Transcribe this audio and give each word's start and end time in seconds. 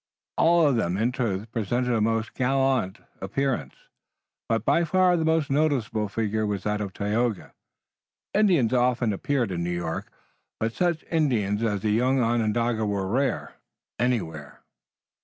All 0.35 0.65
of 0.67 0.77
them, 0.77 0.97
in 0.97 1.11
truth, 1.11 1.51
presented 1.51 1.93
a 1.93 2.01
most 2.01 2.33
gallant 2.33 2.97
appearance, 3.21 3.75
but 4.49 4.65
by 4.65 4.83
far 4.83 5.15
the 5.15 5.23
most 5.23 5.51
noticeable 5.51 6.07
figure 6.09 6.43
was 6.43 6.63
that 6.63 6.81
of 6.81 6.91
Tayoga. 6.91 7.53
Indians 8.33 8.73
often 8.73 9.13
appeared 9.13 9.51
in 9.51 9.63
New 9.63 9.69
York, 9.69 10.11
but 10.59 10.73
such 10.73 11.05
Indians 11.11 11.61
as 11.61 11.81
the 11.81 11.91
young 11.91 12.19
Onondaga 12.19 12.83
were 12.83 13.05
rare 13.07 13.53
anywhere. 13.99 14.63